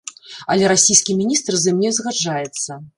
Але 0.47 0.71
расійскі 0.73 1.15
міністр 1.21 1.61
з 1.61 1.71
ім 1.77 1.85
не 1.85 1.95
згаджаецца. 2.01 2.85